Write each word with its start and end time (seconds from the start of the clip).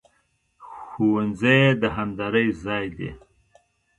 ښوونځی 0.93 1.61
د 1.81 1.83
همدرۍ 1.95 2.47
ځای 2.63 2.85
دی 2.97 3.11